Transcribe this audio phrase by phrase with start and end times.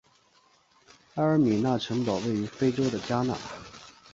[1.13, 3.37] 埃尔米纳城堡位于非洲的加纳。